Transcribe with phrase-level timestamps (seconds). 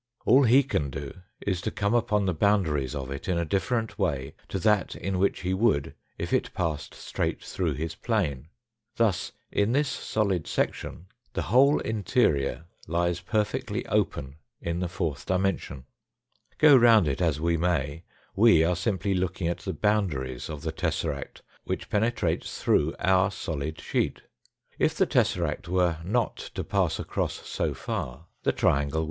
[0.25, 3.99] All he can do is to come upon the boundaries of it in a different
[3.99, 8.47] way to that in which he would if it passed straight through his plane.
[8.95, 15.27] Thus in this solid section; the whole interior lies per fectly open in the fourth
[15.27, 15.85] dimension.
[16.59, 18.01] G O round it as we may
[18.35, 23.79] we are simply looking at the boundaries of the tesseract which penetrates through our solid
[23.79, 24.21] sheet.
[24.79, 28.51] If the tess^rapt were not to pass across so far, tl^e triangle 198 THE FOURTH
[28.51, 28.51] DIMENSION Null y.
[28.51, 28.63] P.: Null Fig.
[28.65, 28.99] 124.